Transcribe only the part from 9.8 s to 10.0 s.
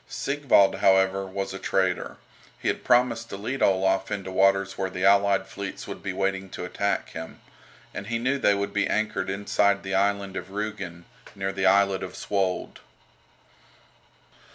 the